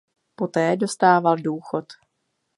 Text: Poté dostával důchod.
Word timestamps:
Poté 0.35 0.75
dostával 0.77 1.37
důchod. 1.37 1.85